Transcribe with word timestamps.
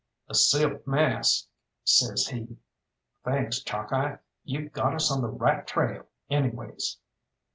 "A 0.27 0.33
silk 0.33 0.87
mask," 0.87 1.45
says 1.83 2.25
he. 2.29 2.57
"Thanks, 3.23 3.61
Chalkeye 3.61 4.17
you've 4.43 4.71
got 4.71 4.95
us 4.95 5.11
on 5.11 5.21
the 5.21 5.29
right 5.29 5.67
trail, 5.67 6.07
anyways." 6.27 6.97